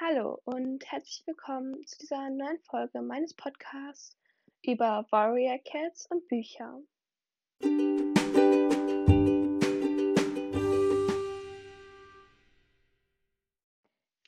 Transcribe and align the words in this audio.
Hallo 0.00 0.40
und 0.42 0.84
herzlich 0.90 1.24
willkommen 1.24 1.86
zu 1.86 1.98
dieser 1.98 2.28
neuen 2.28 2.58
Folge 2.62 3.00
meines 3.00 3.32
Podcasts 3.32 4.18
über 4.60 5.06
Warrior 5.10 5.60
Cats 5.60 6.06
und 6.06 6.26
Bücher. 6.26 6.80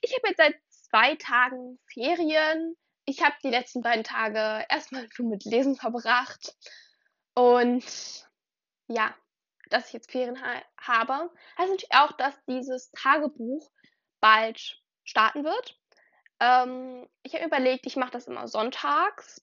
Ich 0.02 0.14
habe 0.14 0.28
jetzt 0.28 0.36
seit 0.36 0.54
zwei 0.68 1.16
Tagen 1.16 1.80
Ferien. 1.92 2.76
Ich 3.04 3.24
habe 3.24 3.34
die 3.42 3.50
letzten 3.50 3.82
beiden 3.82 4.04
Tage 4.04 4.64
erstmal 4.68 5.08
nur 5.18 5.30
mit 5.30 5.44
Lesen 5.44 5.74
verbracht. 5.74 6.54
Und 7.34 7.84
ja, 8.86 9.12
dass 9.70 9.88
ich 9.88 9.94
jetzt 9.94 10.12
Ferien 10.12 10.40
ha 10.40 10.62
habe, 10.78 11.28
heißt 11.58 11.70
natürlich 11.70 11.92
auch, 11.92 12.12
dass 12.12 12.40
dieses 12.44 12.92
Tagebuch 12.92 13.68
bald 14.20 14.80
starten 15.06 15.44
wird. 15.44 15.80
Ähm, 16.40 17.08
ich 17.22 17.34
habe 17.34 17.46
überlegt, 17.46 17.86
ich 17.86 17.96
mache 17.96 18.10
das 18.10 18.26
immer 18.26 18.46
sonntags. 18.48 19.42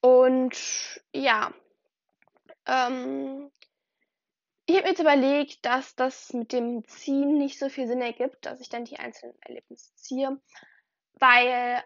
Und 0.00 1.00
ja, 1.12 1.52
ähm, 2.66 3.50
ich 4.66 4.76
habe 4.76 4.84
mir 4.84 4.90
jetzt 4.90 5.00
überlegt, 5.00 5.66
dass 5.66 5.96
das 5.96 6.32
mit 6.32 6.52
dem 6.52 6.86
Ziehen 6.86 7.38
nicht 7.38 7.58
so 7.58 7.68
viel 7.68 7.86
Sinn 7.86 8.00
ergibt, 8.00 8.46
dass 8.46 8.60
ich 8.60 8.68
dann 8.68 8.84
die 8.84 8.98
einzelnen 8.98 9.36
Erlebnisse 9.42 9.94
ziehe, 9.96 10.40
weil 11.14 11.82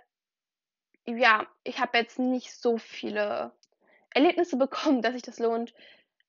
ja, 1.06 1.46
ich 1.64 1.78
habe 1.78 1.98
jetzt 1.98 2.18
nicht 2.18 2.52
so 2.52 2.76
viele 2.76 3.52
Erlebnisse 4.10 4.56
bekommen, 4.56 5.00
dass 5.00 5.14
sich 5.14 5.22
das 5.22 5.38
lohnt. 5.38 5.74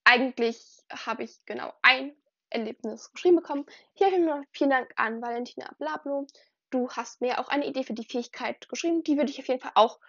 Eigentlich 0.04 0.58
habe 0.92 1.24
ich 1.24 1.46
genau 1.46 1.74
ein 1.82 2.16
Erlebnis 2.50 3.12
geschrieben 3.12 3.38
bekommen. 3.38 3.66
Hier 3.94 4.08
habe 4.08 4.18
ich 4.18 4.26
noch 4.26 4.44
vielen 4.52 4.70
Dank 4.70 4.92
an 4.96 5.22
Valentina 5.22 5.72
Blablo. 5.78 6.28
Du 6.70 6.90
hast 6.90 7.22
mir 7.22 7.40
auch 7.40 7.50
eine 7.50 7.66
Idee 7.66 7.84
für 7.84 7.94
die 7.94 8.06
Fähigkeit 8.06 8.68
geschrieben. 8.70 9.04
Die 9.04 9.18
würde 9.18 9.32
ich 9.32 9.40
auf 9.40 9.48
jeden 9.48 9.60
Fall 9.60 9.72
auch 9.76 10.00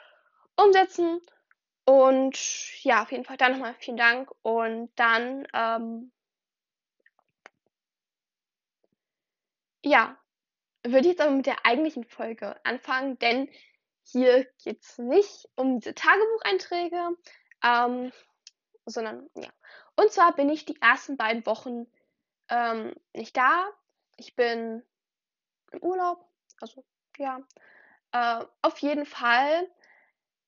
umsetzen. 0.56 1.20
Und 1.84 2.38
ja, 2.82 3.02
auf 3.02 3.12
jeden 3.12 3.24
Fall 3.24 3.36
dann 3.36 3.52
nochmal 3.52 3.74
vielen 3.78 3.96
Dank. 3.96 4.30
Und 4.42 4.90
dann, 4.96 5.46
ähm, 5.54 6.12
ja, 9.84 10.16
würde 10.82 11.00
ich 11.00 11.12
jetzt 11.12 11.20
aber 11.20 11.32
mit 11.32 11.46
der 11.46 11.64
eigentlichen 11.64 12.04
Folge 12.04 12.58
anfangen, 12.64 13.18
denn 13.18 13.48
hier 14.02 14.46
geht 14.62 14.82
es 14.82 14.98
nicht 14.98 15.48
um 15.56 15.78
diese 15.78 15.94
Tagebucheinträge, 15.94 17.16
ähm, 17.62 18.12
sondern 18.86 19.28
ja. 19.36 19.50
Und 19.96 20.10
zwar 20.12 20.34
bin 20.34 20.48
ich 20.48 20.64
die 20.64 20.80
ersten 20.80 21.16
beiden 21.16 21.44
Wochen 21.46 21.86
ähm, 22.50 22.94
nicht 23.14 23.36
da. 23.36 23.68
Ich 24.16 24.36
bin 24.36 24.82
im 25.72 25.82
Urlaub. 25.82 26.26
Also, 26.60 26.84
ja. 27.16 27.40
Äh, 28.12 28.44
auf 28.62 28.78
jeden 28.78 29.06
Fall 29.06 29.68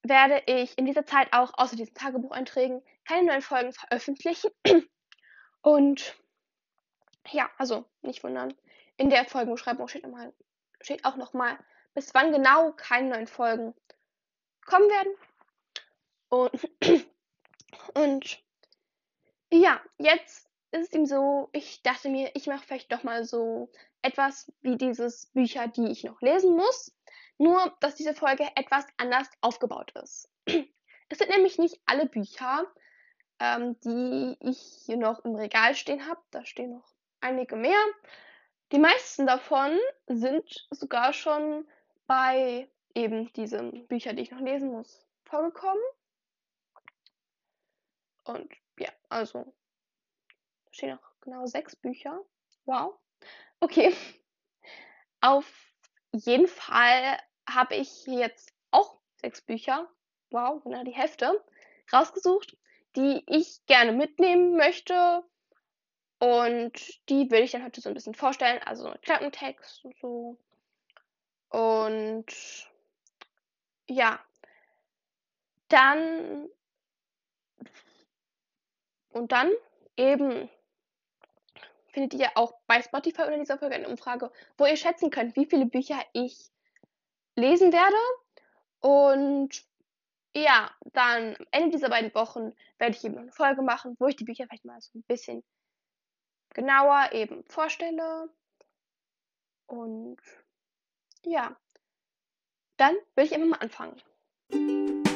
werde 0.02 0.42
ich 0.46 0.76
in 0.76 0.86
dieser 0.86 1.06
Zeit 1.06 1.32
auch 1.32 1.52
außer 1.54 1.76
diesen 1.76 1.94
Tagebucheinträgen 1.94 2.82
keine 3.06 3.28
neuen 3.28 3.42
Folgen 3.42 3.72
veröffentlichen. 3.72 4.50
Und 5.62 6.16
ja, 7.30 7.48
also 7.56 7.84
nicht 8.02 8.24
wundern. 8.24 8.54
In 8.96 9.10
der 9.10 9.24
Folgenbeschreibung 9.24 9.88
steht, 9.88 10.02
nochmal, 10.02 10.32
steht 10.80 11.04
auch 11.04 11.16
nochmal, 11.16 11.56
bis 11.94 12.12
wann 12.14 12.32
genau 12.32 12.72
keine 12.72 13.10
neuen 13.10 13.26
Folgen 13.26 13.74
kommen 14.64 14.88
werden. 14.88 15.14
Und, 16.28 16.70
und 17.94 18.42
ja, 19.50 19.80
jetzt 19.98 20.48
ist 20.72 20.88
es 20.88 20.92
ihm 20.92 21.06
so, 21.06 21.48
ich 21.52 21.82
dachte 21.82 22.08
mir, 22.08 22.30
ich 22.34 22.46
mache 22.46 22.64
vielleicht 22.66 22.92
doch 22.92 23.02
mal 23.02 23.24
so 23.24 23.70
etwas 24.00 24.50
wie 24.62 24.76
dieses 24.76 25.26
Bücher, 25.26 25.68
die 25.68 25.90
ich 25.90 26.04
noch 26.04 26.20
lesen 26.22 26.56
muss. 26.56 26.94
Nur, 27.38 27.76
dass 27.80 27.94
diese 27.94 28.14
Folge 28.14 28.48
etwas 28.56 28.86
anders 28.96 29.28
aufgebaut 29.40 29.92
ist. 30.02 30.30
Es 31.08 31.18
sind 31.18 31.28
nämlich 31.28 31.58
nicht 31.58 31.78
alle 31.84 32.06
Bücher, 32.06 32.66
ähm, 33.38 33.78
die 33.80 34.34
ich 34.40 34.58
hier 34.86 34.96
noch 34.96 35.22
im 35.26 35.34
Regal 35.34 35.74
stehen 35.74 36.08
habe. 36.08 36.22
Da 36.30 36.42
stehen 36.46 36.70
noch 36.70 36.90
einige 37.20 37.54
mehr. 37.54 37.84
Die 38.72 38.78
meisten 38.78 39.26
davon 39.26 39.78
sind 40.06 40.66
sogar 40.70 41.12
schon 41.12 41.68
bei 42.06 42.70
eben 42.94 43.30
diesen 43.34 43.86
Büchern, 43.88 44.16
die 44.16 44.22
ich 44.22 44.30
noch 44.30 44.40
lesen 44.40 44.70
muss, 44.70 45.06
vorgekommen. 45.24 45.82
Und 48.24 48.50
ja, 48.78 48.88
also 49.10 49.52
stehen 50.72 50.90
noch 50.90 51.20
genau 51.20 51.46
sechs 51.46 51.76
Bücher. 51.76 52.20
Wow. 52.64 52.98
Okay. 53.60 53.94
Auf 55.20 55.46
jeden 56.12 56.48
Fall 56.48 57.18
habe 57.48 57.76
ich 57.76 58.06
jetzt 58.06 58.52
auch 58.70 58.98
sechs 59.16 59.40
Bücher. 59.40 59.88
Wow, 60.30 60.62
genau 60.64 60.82
die 60.82 60.94
Hälfte 60.94 61.44
rausgesucht, 61.92 62.56
die 62.96 63.22
ich 63.26 63.64
gerne 63.66 63.92
mitnehmen 63.92 64.56
möchte. 64.56 65.22
Und 66.18 67.08
die 67.08 67.30
will 67.30 67.42
ich 67.42 67.52
dann 67.52 67.64
heute 67.64 67.80
so 67.80 67.88
ein 67.88 67.94
bisschen 67.94 68.14
vorstellen. 68.14 68.60
Also 68.64 68.92
Klappentext 69.02 69.84
und 69.84 69.96
so. 69.98 70.38
Und 71.48 72.26
ja. 73.88 74.20
Dann. 75.68 76.48
Und 79.10 79.32
dann 79.32 79.50
eben 79.96 80.48
findet 81.92 82.14
ihr 82.14 82.30
auch 82.34 82.54
bei 82.66 82.82
Spotify 82.82 83.22
unter 83.22 83.38
dieser 83.38 83.58
Folge 83.58 83.74
eine 83.74 83.88
Umfrage, 83.88 84.30
wo 84.56 84.66
ihr 84.66 84.76
schätzen 84.76 85.10
könnt, 85.10 85.36
wie 85.36 85.46
viele 85.46 85.66
Bücher 85.66 86.00
ich 86.12 86.50
lesen 87.36 87.72
werde. 87.72 87.96
Und 88.80 89.64
ja, 90.34 90.70
dann 90.92 91.36
am 91.36 91.46
Ende 91.50 91.70
dieser 91.70 91.90
beiden 91.90 92.14
Wochen 92.14 92.52
werde 92.78 92.96
ich 92.96 93.04
eben 93.04 93.18
eine 93.18 93.32
Folge 93.32 93.62
machen, 93.62 93.96
wo 93.98 94.06
ich 94.06 94.16
die 94.16 94.24
Bücher 94.24 94.46
vielleicht 94.46 94.64
mal 94.64 94.80
so 94.80 94.98
ein 94.98 95.02
bisschen 95.02 95.44
genauer 96.50 97.10
eben 97.12 97.44
vorstelle. 97.44 98.28
Und 99.66 100.20
ja, 101.24 101.56
dann 102.76 102.94
würde 103.14 103.26
ich 103.26 103.34
einfach 103.34 103.48
mal 103.48 103.60
anfangen. 103.60 105.11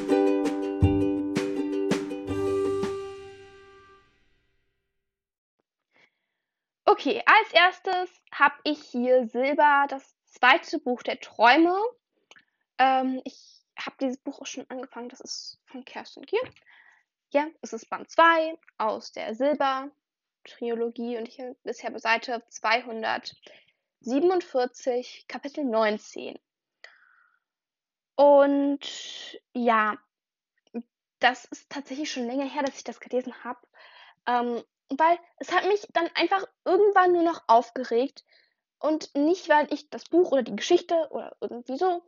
Okay, 6.89 7.21
als 7.25 7.51
erstes 7.51 8.09
habe 8.31 8.55
ich 8.63 8.81
hier 8.81 9.27
Silber, 9.27 9.87
das 9.89 10.15
zweite 10.23 10.79
Buch 10.79 11.03
der 11.03 11.19
Träume. 11.19 11.77
Ähm, 12.77 13.21
ich 13.25 13.61
habe 13.77 13.97
dieses 13.99 14.19
Buch 14.19 14.39
auch 14.39 14.45
schon 14.45 14.65
angefangen, 14.69 15.09
das 15.09 15.19
ist 15.19 15.59
von 15.65 15.83
Kerstin 15.83 16.23
Gier. 16.23 16.39
Ja, 17.31 17.47
es 17.61 17.73
ist 17.73 17.89
Band 17.89 18.09
2 18.09 18.57
aus 18.77 19.11
der 19.11 19.35
Silber-Trilogie 19.35 21.17
und 21.17 21.27
ich 21.27 21.35
bin 21.35 21.57
bisher 21.63 21.91
bei 21.91 21.99
Seite 21.99 22.41
247, 22.47 25.25
Kapitel 25.27 25.65
19. 25.65 26.39
Und 28.15 29.41
ja, 29.51 29.97
das 31.19 31.43
ist 31.43 31.69
tatsächlich 31.69 32.09
schon 32.09 32.27
länger 32.27 32.45
her, 32.45 32.63
dass 32.63 32.77
ich 32.77 32.85
das 32.85 33.01
gelesen 33.01 33.43
habe. 33.43 33.59
Ähm, 34.25 34.63
weil 34.89 35.19
es 35.37 35.51
hat 35.51 35.65
mich 35.65 35.85
dann 35.93 36.09
einfach 36.15 36.45
irgendwann 36.65 37.13
nur 37.13 37.23
noch 37.23 37.43
aufgeregt. 37.47 38.23
Und 38.79 39.15
nicht, 39.15 39.49
weil 39.49 39.71
ich 39.73 39.89
das 39.89 40.05
Buch 40.05 40.31
oder 40.31 40.43
die 40.43 40.55
Geschichte 40.55 41.07
oder 41.09 41.35
irgendwie 41.41 41.77
so 41.77 42.03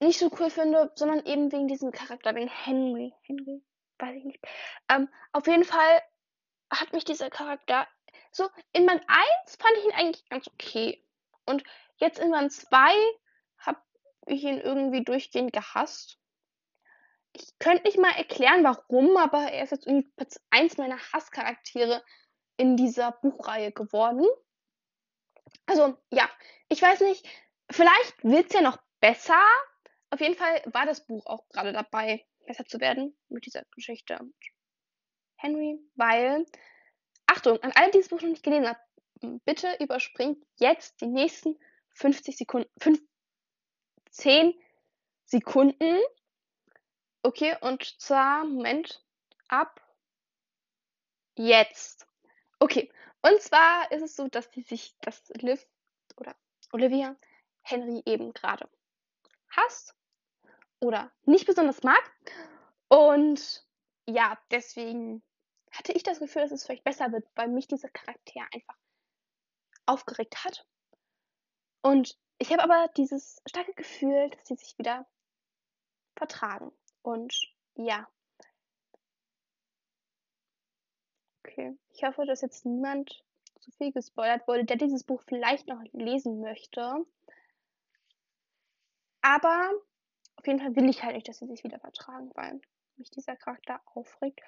nicht 0.00 0.18
so 0.18 0.30
cool 0.38 0.50
finde, 0.50 0.92
sondern 0.94 1.24
eben 1.26 1.50
wegen 1.52 1.68
diesem 1.68 1.92
Charakter, 1.92 2.34
wegen 2.34 2.48
Henry. 2.48 3.14
Henry? 3.22 3.62
Weiß 3.98 4.16
ich 4.16 4.24
nicht. 4.24 4.44
Ähm, 4.88 5.08
auf 5.32 5.46
jeden 5.46 5.64
Fall 5.64 6.02
hat 6.70 6.92
mich 6.92 7.04
dieser 7.04 7.30
Charakter 7.30 7.86
so, 8.32 8.48
in 8.72 8.86
Band 8.86 9.04
1 9.06 9.56
fand 9.56 9.76
ich 9.76 9.84
ihn 9.84 9.92
eigentlich 9.92 10.28
ganz 10.28 10.48
okay. 10.48 11.04
Und 11.44 11.62
jetzt 11.96 12.18
in 12.18 12.30
Band 12.30 12.50
2 12.50 12.94
habe 13.58 13.80
ich 14.26 14.42
ihn 14.42 14.58
irgendwie 14.58 15.04
durchgehend 15.04 15.52
gehasst 15.52 16.18
ich 17.32 17.58
könnte 17.58 17.84
nicht 17.84 17.98
mal 17.98 18.12
erklären, 18.12 18.64
warum, 18.64 19.16
aber 19.16 19.50
er 19.50 19.64
ist 19.64 19.70
jetzt 19.70 19.86
irgendwie 19.86 20.10
eins 20.50 20.76
meiner 20.76 20.98
Hasscharaktere 21.12 22.02
in 22.56 22.76
dieser 22.76 23.12
Buchreihe 23.12 23.72
geworden. 23.72 24.26
Also, 25.66 25.96
ja, 26.10 26.28
ich 26.68 26.82
weiß 26.82 27.00
nicht, 27.00 27.26
vielleicht 27.70 28.22
wird 28.22 28.46
es 28.46 28.52
ja 28.52 28.60
noch 28.60 28.78
besser. 29.00 29.40
Auf 30.10 30.20
jeden 30.20 30.34
Fall 30.34 30.62
war 30.66 30.86
das 30.86 31.06
Buch 31.06 31.26
auch 31.26 31.48
gerade 31.48 31.72
dabei, 31.72 32.24
besser 32.46 32.64
zu 32.66 32.80
werden 32.80 33.16
mit 33.28 33.46
dieser 33.46 33.64
Geschichte 33.74 34.18
Henry, 35.36 35.78
weil, 35.94 36.46
Achtung, 37.26 37.60
an 37.62 37.72
alle, 37.74 37.90
die 37.90 37.98
das 37.98 38.08
Buch 38.08 38.20
noch 38.20 38.28
nicht 38.28 38.44
gelesen 38.44 38.68
haben, 38.68 39.40
bitte 39.44 39.76
überspringt 39.80 40.44
jetzt 40.58 41.00
die 41.00 41.06
nächsten 41.06 41.58
50 41.94 42.36
Sekunden, 42.36 42.70
15 42.78 44.54
Sekunden 45.24 45.98
Okay, 47.24 47.56
und 47.60 47.84
zwar, 48.00 48.44
Moment, 48.44 49.04
ab 49.48 49.80
jetzt. 51.36 52.06
Okay, 52.58 52.92
und 53.22 53.40
zwar 53.40 53.90
ist 53.92 54.02
es 54.02 54.16
so, 54.16 54.28
dass 54.28 54.50
die 54.50 54.62
sich, 54.62 54.96
dass 55.00 55.28
Liv 55.36 55.64
oder 56.16 56.34
Olivia 56.72 57.16
Henry 57.62 58.02
eben 58.06 58.32
gerade 58.32 58.68
hasst 59.50 59.94
oder 60.80 61.12
nicht 61.24 61.46
besonders 61.46 61.82
mag. 61.84 62.02
Und 62.88 63.64
ja, 64.06 64.36
deswegen 64.50 65.22
hatte 65.70 65.92
ich 65.92 66.02
das 66.02 66.18
Gefühl, 66.18 66.42
dass 66.42 66.50
es 66.50 66.64
vielleicht 66.64 66.84
besser 66.84 67.12
wird, 67.12 67.26
weil 67.36 67.48
mich 67.48 67.68
dieser 67.68 67.88
Charakter 67.88 68.40
einfach 68.52 68.76
aufgeregt 69.86 70.44
hat. 70.44 70.66
Und 71.82 72.18
ich 72.38 72.50
habe 72.52 72.62
aber 72.64 72.88
dieses 72.96 73.40
starke 73.48 73.74
Gefühl, 73.74 74.30
dass 74.30 74.48
sie 74.48 74.56
sich 74.56 74.76
wieder 74.78 75.06
vertragen. 76.16 76.72
Und 77.02 77.34
ja. 77.74 78.08
Okay. 81.44 81.76
Ich 81.92 82.02
hoffe, 82.04 82.24
dass 82.24 82.40
jetzt 82.40 82.64
niemand 82.64 83.22
zu 83.60 83.70
viel 83.72 83.92
gespoilert 83.92 84.46
wurde, 84.48 84.64
der 84.64 84.76
dieses 84.76 85.04
Buch 85.04 85.22
vielleicht 85.26 85.68
noch 85.68 85.82
lesen 85.92 86.40
möchte. 86.40 87.04
Aber 89.20 89.70
auf 90.36 90.46
jeden 90.46 90.58
Fall 90.58 90.74
will 90.74 90.88
ich 90.88 91.02
halt 91.02 91.14
nicht, 91.14 91.28
dass 91.28 91.38
sie 91.38 91.46
sich 91.46 91.62
wieder 91.62 91.78
vertragen, 91.78 92.30
weil 92.34 92.60
mich 92.96 93.10
dieser 93.10 93.36
Charakter 93.36 93.80
aufregt. 93.86 94.40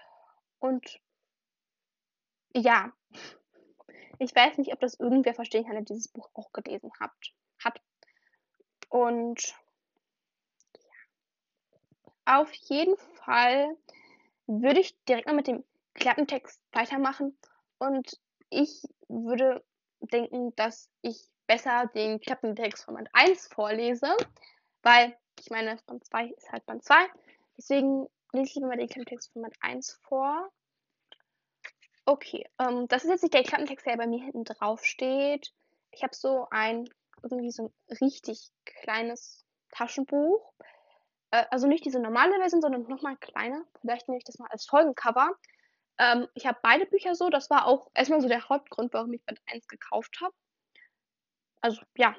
Und 0.58 1.00
ja, 2.54 2.92
ich 4.18 4.34
weiß 4.34 4.58
nicht, 4.58 4.72
ob 4.72 4.80
das 4.80 4.98
irgendwer 4.98 5.34
verstehen 5.34 5.64
kann, 5.64 5.74
der 5.74 5.82
dieses 5.82 6.08
Buch 6.08 6.30
auch 6.34 6.52
gelesen 6.52 6.90
hat. 6.98 7.12
hat. 7.62 7.80
Und. 8.88 9.54
Auf 12.26 12.52
jeden 12.52 12.96
Fall 12.96 13.76
würde 14.46 14.80
ich 14.80 14.96
direkt 15.04 15.26
mal 15.26 15.34
mit 15.34 15.46
dem 15.46 15.64
Klappentext 15.94 16.60
weitermachen. 16.72 17.36
Und 17.78 18.18
ich 18.50 18.82
würde 19.08 19.64
denken, 20.00 20.54
dass 20.56 20.88
ich 21.02 21.28
besser 21.46 21.90
den 21.94 22.20
Klappentext 22.20 22.84
von 22.84 22.94
Band 22.94 23.08
1 23.12 23.48
vorlese, 23.48 24.16
weil 24.82 25.16
ich 25.40 25.50
meine, 25.50 25.78
Band 25.86 26.04
2 26.04 26.26
ist 26.26 26.52
halt 26.52 26.64
Band 26.66 26.84
2. 26.84 26.94
Deswegen 27.56 28.06
lese 28.32 28.48
ich 28.48 28.54
lieber 28.54 28.68
mal 28.68 28.76
den 28.76 28.88
Klappentext 28.88 29.32
von 29.32 29.42
Band 29.42 29.56
1 29.60 30.00
vor. 30.02 30.50
Okay, 32.06 32.46
ähm, 32.58 32.86
das 32.88 33.04
ist 33.04 33.10
jetzt 33.10 33.22
nicht 33.22 33.34
der 33.34 33.44
Klappentext, 33.44 33.86
der 33.86 33.96
bei 33.96 34.06
mir 34.06 34.22
hinten 34.22 34.44
drauf 34.44 34.84
steht. 34.84 35.52
Ich 35.90 36.02
habe 36.02 36.14
so 36.14 36.46
ein, 36.50 36.88
irgendwie 37.22 37.50
so 37.50 37.64
ein 37.64 37.96
richtig 38.00 38.50
kleines 38.64 39.44
Taschenbuch. 39.70 40.52
Äh, 41.34 41.46
also 41.50 41.66
nicht 41.66 41.84
diese 41.84 41.98
normale 41.98 42.36
Version, 42.36 42.62
sondern 42.62 42.82
nochmal 42.84 43.16
kleiner. 43.16 43.64
Vielleicht 43.80 44.08
nehme 44.08 44.18
ich 44.18 44.24
das 44.24 44.38
mal 44.38 44.48
als 44.50 44.66
Folgencover. 44.66 45.32
Ähm, 45.98 46.28
ich 46.34 46.46
habe 46.46 46.58
beide 46.62 46.86
Bücher 46.86 47.16
so. 47.16 47.28
Das 47.28 47.50
war 47.50 47.66
auch 47.66 47.90
erstmal 47.94 48.20
so 48.20 48.28
der 48.28 48.48
Hauptgrund, 48.48 48.92
warum 48.92 49.12
ich 49.12 49.24
Band 49.24 49.40
1 49.46 49.66
gekauft 49.66 50.20
habe. 50.22 50.32
Also 51.60 51.82
ja, 51.96 52.14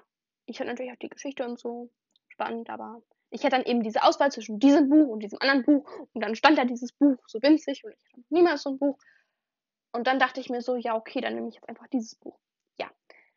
ich 0.45 0.59
hatte 0.59 0.69
natürlich 0.69 0.91
auch 0.91 0.99
die 0.99 1.09
Geschichte 1.09 1.45
und 1.45 1.59
so 1.59 1.89
spannend, 2.27 2.69
aber 2.69 3.01
ich 3.29 3.43
hatte 3.43 3.55
dann 3.55 3.65
eben 3.65 3.83
diese 3.83 4.03
Auswahl 4.03 4.31
zwischen 4.31 4.59
diesem 4.59 4.89
Buch 4.89 5.07
und 5.07 5.19
diesem 5.21 5.39
anderen 5.39 5.63
Buch 5.63 5.89
und 6.13 6.21
dann 6.21 6.35
stand 6.35 6.57
da 6.57 6.65
dieses 6.65 6.91
Buch 6.91 7.17
so 7.27 7.41
winzig 7.41 7.83
und 7.85 7.93
ich 7.93 8.11
hatte 8.11 8.23
niemals 8.29 8.63
so 8.63 8.71
ein 8.71 8.79
Buch. 8.79 8.97
Und 9.93 10.07
dann 10.07 10.19
dachte 10.19 10.41
ich 10.41 10.49
mir 10.49 10.61
so, 10.61 10.75
ja, 10.75 10.95
okay, 10.95 11.21
dann 11.21 11.35
nehme 11.35 11.47
ich 11.47 11.55
jetzt 11.55 11.69
einfach 11.69 11.87
dieses 11.87 12.15
Buch. 12.15 12.37
Ja. 12.77 12.91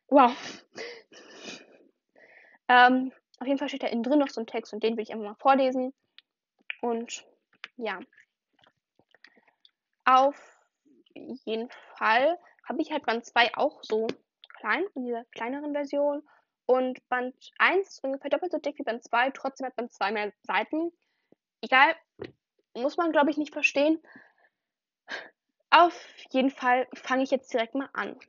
Wow. 0.09 0.33
ähm, 2.67 3.13
auf 3.39 3.47
jeden 3.47 3.57
Fall 3.57 3.69
steht 3.69 3.83
da 3.83 3.87
innen 3.87 4.03
drin 4.03 4.19
noch 4.19 4.29
so 4.29 4.41
ein 4.41 4.47
Text 4.47 4.73
und 4.73 4.83
den 4.83 4.97
will 4.97 5.03
ich 5.03 5.11
einfach 5.11 5.25
mal 5.25 5.35
vorlesen. 5.35 5.93
Und 6.81 7.25
ja. 7.77 7.99
Auf 10.05 10.35
jeden 11.13 11.69
Fall 11.95 12.37
habe 12.67 12.81
ich 12.81 12.91
halt 12.91 13.05
Band 13.05 13.25
2 13.25 13.55
auch 13.55 13.83
so 13.83 14.07
klein, 14.57 14.83
in 14.95 15.05
dieser 15.05 15.25
kleineren 15.25 15.73
Version. 15.73 16.27
Und 16.65 17.07
Band 17.09 17.35
1 17.57 17.87
ist 17.87 18.03
ungefähr 18.03 18.29
doppelt 18.29 18.51
so 18.51 18.59
dick 18.59 18.77
wie 18.77 18.83
Band 18.83 19.03
2, 19.03 19.31
trotzdem 19.31 19.67
hat 19.67 19.75
Band 19.75 19.91
2 19.93 20.11
mehr 20.11 20.33
Seiten. 20.43 20.91
Egal, 21.61 21.95
muss 22.73 22.97
man 22.97 23.11
glaube 23.11 23.31
ich 23.31 23.37
nicht 23.37 23.53
verstehen. 23.53 24.01
Auf 25.71 26.07
jeden 26.31 26.49
Fall 26.49 26.87
fange 26.93 27.23
ich 27.23 27.31
jetzt 27.31 27.53
direkt 27.53 27.75
mal 27.75 27.89
an 27.93 28.19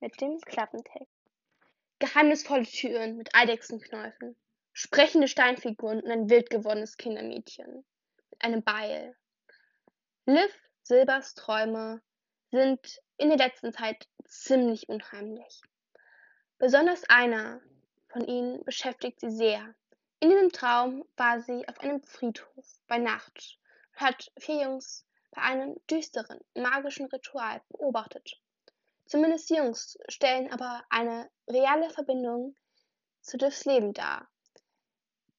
mit 0.00 0.20
dem 0.20 0.40
Klappentext. 0.40 1.19
Geheimnisvolle 2.00 2.64
Türen 2.64 3.18
mit 3.18 3.34
Eidechsenknäufen, 3.34 4.34
sprechende 4.72 5.28
Steinfiguren 5.28 6.00
und 6.00 6.10
ein 6.10 6.30
wild 6.30 6.48
gewonnenes 6.48 6.96
Kindermädchen 6.96 7.84
mit 8.30 8.42
einem 8.42 8.62
Beil. 8.62 9.14
Liv 10.24 10.50
Silbers 10.80 11.34
Träume 11.34 12.00
sind 12.50 13.02
in 13.18 13.28
der 13.28 13.36
letzten 13.36 13.74
Zeit 13.74 14.08
ziemlich 14.24 14.88
unheimlich. 14.88 15.60
Besonders 16.56 17.04
einer 17.10 17.60
von 18.08 18.26
ihnen 18.26 18.64
beschäftigt 18.64 19.20
sie 19.20 19.30
sehr. 19.30 19.74
In 20.20 20.30
diesem 20.30 20.52
Traum 20.52 21.04
war 21.18 21.42
sie 21.42 21.68
auf 21.68 21.80
einem 21.80 22.02
Friedhof 22.02 22.80
bei 22.86 22.96
Nacht 22.96 23.58
und 23.92 24.00
hat 24.00 24.32
vier 24.38 24.62
Jungs 24.62 25.06
bei 25.32 25.42
einem 25.42 25.78
düsteren, 25.90 26.40
magischen 26.54 27.06
Ritual 27.06 27.60
beobachtet. 27.68 28.40
Zumindest 29.10 29.50
die 29.50 29.56
Jungs 29.56 29.98
stellen 30.08 30.52
aber 30.52 30.84
eine 30.88 31.28
reale 31.48 31.90
Verbindung 31.90 32.54
zu 33.20 33.38
Livs 33.38 33.64
Leben 33.64 33.92
dar. 33.92 34.30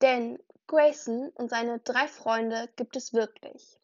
Denn 0.01 0.43
Grayson 0.67 1.29
und 1.35 1.49
seine 1.49 1.79
drei 1.79 2.09
Freunde 2.09 2.67
gibt 2.75 2.97
es 2.97 3.13
wirklich. 3.13 3.79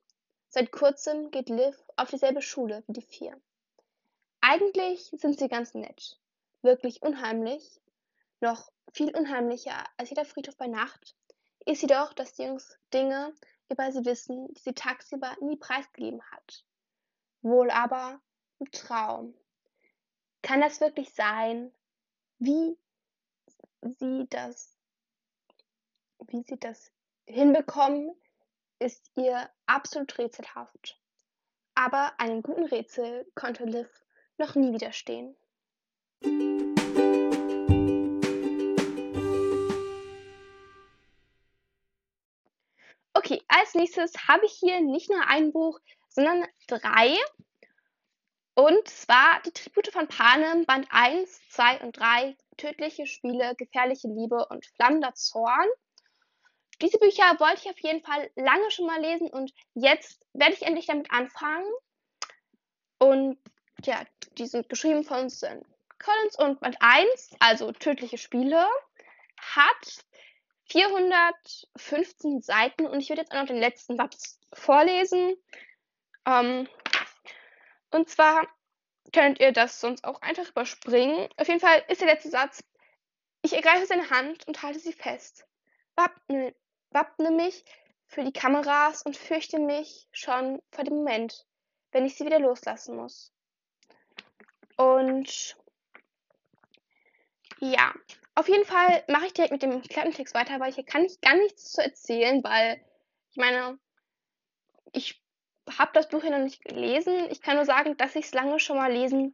Seit 0.50 0.74
kurzem 0.74 1.31
geht 1.31 1.48
Liv 1.48 1.81
auf 1.95 2.10
dieselbe 2.10 2.42
Schule 2.42 2.84
wie 2.88 3.00
die 3.00 3.01
vier. 3.01 3.42
Eigentlich 4.42 5.10
sind 5.13 5.39
sie 5.39 5.48
ganz 5.48 5.74
nett. 5.74 6.19
Wirklich 6.62 7.01
unheimlich, 7.01 7.80
noch 8.42 8.69
viel 8.92 9.16
unheimlicher 9.16 9.86
als 9.95 10.10
jeder 10.10 10.25
Friedhof 10.25 10.57
bei 10.57 10.68
Nacht, 10.68 11.16
ist 11.66 11.81
jedoch, 11.81 12.12
dass 12.12 12.34
die 12.34 12.44
Jungs 12.44 12.78
Dinge 12.94 13.34
über 13.69 13.89
sie 13.94 14.04
wissen, 14.04 14.54
die 14.54 14.62
sie 14.62 14.74
tagsüber 14.74 15.34
nie 15.39 15.56
preisgegeben 15.56 16.22
hat. 16.34 16.66
Wohl 17.42 17.72
aber 17.72 18.19
im 18.60 18.69
Traum. 18.72 19.34
Kann 20.48 20.62
das 20.62 20.80
wirklich 20.80 21.14
sein? 21.14 21.74
Wie 22.40 22.78
sie 23.82 24.28
das, 24.30 24.78
wie 26.26 26.42
sie 26.42 26.58
das 26.58 26.90
hinbekommen, 27.26 28.16
ist 28.80 29.12
ihr 29.18 29.50
absolut 29.66 30.18
rätselhaft. 30.18 31.02
Aber 31.76 32.18
einem 32.18 32.44
guten 32.44 32.64
Rätsel 32.64 33.30
konnte 33.36 33.66
Liv 33.66 33.90
noch 34.38 34.56
nie 34.56 34.72
widerstehen. 34.72 35.36
Okay, 43.13 43.44
als 43.50 43.74
nächstes 43.74 44.30
habe 44.30 44.46
ich 44.46 44.54
hier 44.54 44.80
nicht 44.80 45.10
nur 45.10 45.27
ein 45.27 45.51
Buch, 45.51 45.77
sondern 46.08 46.48
drei. 46.68 47.18
Und 48.58 48.88
zwar 48.88 49.40
die 49.46 49.52
Tribute 49.52 49.92
von 49.92 50.08
Panem, 50.08 50.66
Band 50.66 50.88
1, 50.90 51.48
2 51.50 51.82
und 51.82 51.96
3, 51.96 52.36
Tödliche 52.58 53.06
Spiele, 53.06 53.54
Gefährliche 53.56 54.08
Liebe 54.08 54.48
und 54.48 54.66
Flammender 54.66 55.14
Zorn. 55.14 55.68
Diese 56.82 56.98
Bücher 56.98 57.40
wollte 57.40 57.62
ich 57.62 57.70
auf 57.70 57.80
jeden 57.82 58.04
Fall 58.04 58.32
lange 58.36 58.72
schon 58.72 58.88
mal 58.88 59.00
lesen 59.00 59.30
und 59.30 59.54
jetzt 59.76 60.26
werde 60.34 60.54
ich 60.54 60.64
endlich 60.64 60.88
damit 60.88 61.12
anfangen. 61.12 61.72
Und 62.98 63.38
ja, 63.84 64.02
die 64.40 64.48
sind 64.48 64.70
geschrieben 64.70 65.04
von 65.04 65.30
St. 65.30 65.64
Collins 66.00 66.40
und 66.40 66.60
Band 66.60 66.78
1, 66.80 67.36
also 67.40 67.72
Tödliche 67.74 68.18
Spiele, 68.18 68.66
hat 69.40 70.04
415 70.64 72.42
Seiten 72.42 72.88
und 72.88 73.02
ich 73.02 73.10
würde 73.10 73.22
jetzt 73.22 73.34
auch 73.34 73.42
noch 73.42 73.46
den 73.46 73.60
letzten 73.60 73.98
Satz 73.98 74.40
vorlesen. 74.52 75.36
Ähm, 76.26 76.68
und 77.91 78.10
zwar 78.10 78.48
könnt 79.13 79.39
ihr 79.39 79.51
das 79.51 79.79
sonst 79.79 80.03
auch 80.03 80.22
einfach 80.22 80.50
überspringen. 80.50 81.29
Auf 81.38 81.48
jeden 81.48 81.60
Fall 81.60 81.84
ist 81.88 82.01
der 82.01 82.08
letzte 82.08 82.29
Satz. 82.29 82.63
Ich 83.41 83.53
ergreife 83.53 83.86
seine 83.86 84.10
Hand 84.10 84.48
und 84.48 84.62
halte 84.63 84.79
sie 84.79 84.94
fest. 84.94 85.46
Wappne, 85.96 86.53
wappne 86.91 87.32
mich 87.32 87.63
für 88.08 88.24
die 88.24 88.34
Kameras 88.34 89.03
und 89.03 89.15
fürchte 89.15 89.60
mich 89.60 90.08
schon 90.12 90.62
vor 90.72 90.84
dem 90.84 90.96
Moment, 90.96 91.46
wenn 91.91 92.06
ich 92.06 92.15
sie 92.15 92.25
wieder 92.25 92.39
loslassen 92.39 92.96
muss. 92.96 93.32
Und 94.75 95.58
ja, 97.60 97.94
auf 98.36 98.48
jeden 98.48 98.65
Fall 98.65 99.03
mache 99.08 99.25
ich 99.25 99.34
direkt 99.34 99.51
mit 99.51 99.63
dem 99.63 99.82
Klappentext 99.82 100.36
weiter, 100.36 100.60
weil 100.60 100.72
hier 100.72 100.86
kann 100.86 101.06
ich 101.06 101.20
gar 101.22 101.36
nichts 101.36 101.72
zu 101.72 101.82
erzählen, 101.82 102.44
weil 102.44 102.79
ich 103.32 103.38
meine, 103.38 103.79
ich 104.94 105.22
habe 105.77 105.91
das 105.93 106.09
Buch 106.09 106.24
ja 106.24 106.29
noch 106.29 106.43
nicht 106.43 106.63
gelesen. 106.63 107.29
Ich 107.29 107.41
kann 107.41 107.55
nur 107.55 107.65
sagen, 107.65 107.97
dass 107.97 108.15
ich 108.15 108.25
es 108.25 108.33
lange 108.33 108.59
schon 108.59 108.77
mal 108.77 108.91
lesen 108.91 109.33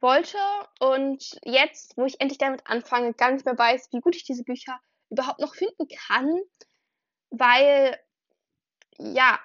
wollte 0.00 0.38
und 0.78 1.38
jetzt, 1.44 1.96
wo 1.96 2.06
ich 2.06 2.20
endlich 2.20 2.38
damit 2.38 2.66
anfange, 2.66 3.12
gar 3.14 3.30
nicht 3.30 3.44
mehr 3.44 3.58
weiß, 3.58 3.92
wie 3.92 4.00
gut 4.00 4.16
ich 4.16 4.24
diese 4.24 4.44
Bücher 4.44 4.80
überhaupt 5.10 5.40
noch 5.40 5.54
finden 5.54 5.88
kann, 6.08 6.40
weil 7.30 7.98
ja, 8.98 9.38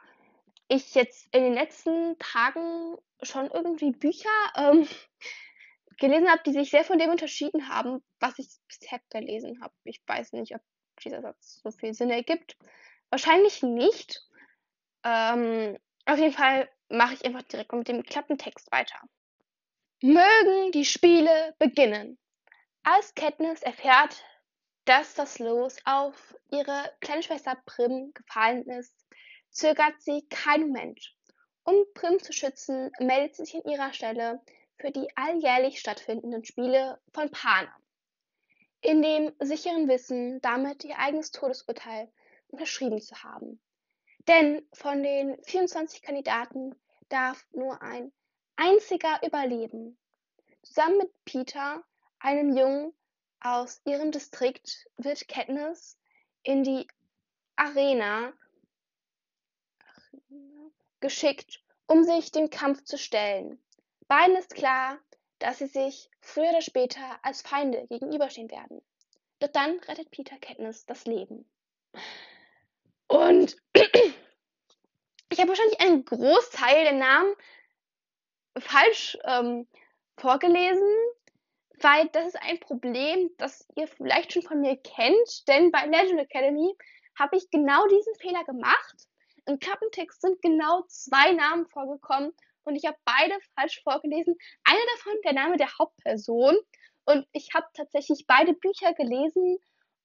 ich 0.68 0.96
jetzt 0.96 1.28
in 1.34 1.44
den 1.44 1.54
letzten 1.54 2.18
Tagen 2.20 2.98
schon 3.22 3.50
irgendwie 3.52 3.92
Bücher 3.92 4.30
ähm, 4.56 4.88
gelesen 6.00 6.30
habe, 6.30 6.42
die 6.46 6.54
sich 6.54 6.70
sehr 6.70 6.84
von 6.84 7.00
dem 7.00 7.10
unterschieden 7.10 7.70
haben, 7.70 8.04
was 8.20 8.38
ich 8.40 8.48
bisher 8.68 9.00
gelesen 9.10 9.62
habe. 9.62 9.74
Ich 9.84 10.02
weiß 10.06 10.34
nicht, 10.34 10.56
ob 10.56 10.62
dieser 11.04 11.22
Satz 11.22 11.62
so 11.64 11.72
viel 11.72 11.94
Sinn 11.94 12.10
ergibt. 12.10 12.58
Wahrscheinlich 13.10 13.62
nicht. 13.64 14.22
Ähm, 15.04 15.78
auf 16.06 16.18
jeden 16.18 16.34
Fall 16.34 16.70
mache 16.90 17.16
ich 17.16 17.26
einfach 17.26 17.44
direkt 17.44 17.74
mit 17.74 17.88
dem 17.88 18.04
Klappentext 18.04 18.72
weiter. 18.72 19.00
Mögen 20.02 20.72
die 20.72 20.86
Spiele 20.86 21.56
beginnen. 21.58 22.18
Als 22.84 23.16
Katniss 23.16 23.62
erfährt, 23.64 24.24
dass 24.86 25.16
das 25.16 25.40
Los 25.40 25.78
auf 25.86 26.36
ihre 26.52 26.92
kleine 27.02 27.24
Schwester 27.24 27.58
Prim 27.66 28.14
gefallen 28.14 28.66
ist, 28.70 28.94
zögert 29.50 30.00
sie 30.00 30.28
keinen 30.30 30.68
Moment. 30.68 31.16
Um 31.64 31.76
Prim 31.96 32.22
zu 32.22 32.32
schützen, 32.32 32.92
meldet 33.00 33.36
sie 33.36 33.46
sich 33.46 33.56
an 33.56 33.72
ihrer 33.72 33.94
Stelle 33.94 34.42
für 34.78 34.92
die 34.92 35.08
alljährlich 35.16 35.80
stattfindenden 35.80 36.46
Spiele 36.46 37.02
von 37.12 37.32
Panem. 37.32 37.74
In 38.82 39.02
dem 39.02 39.34
sicheren 39.40 39.88
Wissen, 39.88 40.40
damit 40.42 40.84
ihr 40.84 41.00
eigenes 41.00 41.32
Todesurteil 41.32 42.12
unterschrieben 42.50 43.02
zu 43.02 43.24
haben. 43.24 43.60
Denn 44.28 44.68
von 44.74 45.04
den 45.04 45.42
24 45.44 46.02
Kandidaten 46.02 46.76
darf 47.10 47.46
nur 47.52 47.82
ein 47.82 48.12
einziger 48.56 49.20
überleben. 49.26 49.98
Zusammen 50.64 50.98
mit 50.98 51.26
Peter, 51.26 51.84
einem 52.20 52.56
Jungen 52.56 52.94
aus 53.40 53.82
ihrem 53.86 54.12
Distrikt, 54.12 54.88
wird 54.98 55.28
Katniss 55.28 56.00
in 56.42 56.64
die 56.64 56.88
Arena 57.56 58.34
geschickt, 61.00 61.64
um 61.86 62.04
sich 62.04 62.32
dem 62.32 62.50
Kampf 62.50 62.84
zu 62.84 62.98
stellen. 62.98 63.64
Beiden 64.08 64.36
ist 64.36 64.56
klar, 64.56 64.98
dass 65.40 65.60
sie 65.60 65.68
sich 65.68 66.10
früher 66.22 66.50
oder 66.50 66.62
später 66.62 67.20
als 67.22 67.42
Feinde 67.44 67.86
gegenüberstehen 67.88 68.50
werden. 68.50 68.82
Doch 69.40 69.50
dann 69.50 69.78
rettet 69.80 70.10
Peter 70.10 70.38
Katniss 70.40 70.86
das 70.86 71.06
Leben. 71.06 71.48
Und 73.08 73.56
ich 73.76 75.40
habe 75.40 75.50
wahrscheinlich 75.50 75.80
einen 75.80 76.06
Großteil 76.06 76.84
der 76.84 76.94
Namen 76.94 77.36
falsch 78.58 79.18
ähm, 79.26 79.68
vorgelesen, 80.18 80.88
weil 81.82 82.08
das 82.10 82.28
ist 82.28 82.42
ein 82.42 82.60
Problem, 82.60 83.30
das 83.38 83.68
ihr 83.76 83.88
vielleicht 83.88 84.34
schon 84.34 84.44
von 84.44 84.62
mir 84.62 84.78
kennt, 84.78 85.48
denn 85.48 85.72
bei 85.72 85.86
Legend 85.86 86.22
Academy 86.22 86.74
habe 87.20 87.38
ich 87.38 87.50
genau 87.50 87.86
diesen 87.88 88.16
Fehler 88.16 88.44
gemacht. 88.46 88.96
Im 89.46 89.60
Klappentext 89.60 90.22
sind 90.22 90.42
genau 90.42 90.84
zwei 90.88 91.34
Namen 91.34 91.68
vorgekommen 91.68 92.34
und 92.64 92.76
ich 92.76 92.86
habe 92.86 92.98
beide 93.06 93.38
falsch 93.56 93.82
vorgelesen. 93.84 94.36
Einer 94.64 94.86
davon 94.96 95.14
der 95.24 95.34
Name 95.34 95.58
der 95.58 95.78
Hauptperson 95.78 96.58
und 97.06 97.28
ich 97.32 97.54
habe 97.54 97.68
tatsächlich 97.74 98.26
beide 98.28 98.54
Bücher 98.54 98.94
gelesen 98.94 99.58